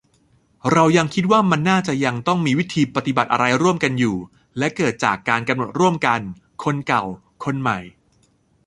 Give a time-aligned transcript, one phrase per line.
[0.71, 4.15] เรายังคิดว่ามันน่าจะยังต้องมีวิธีปฏิบัติอะไรร่วมกันอยู่-
[4.57, 6.19] และเกิดจากการกำหนดร่วมกัน
[6.63, 7.03] คนเก่า
[7.43, 7.79] คนใหม่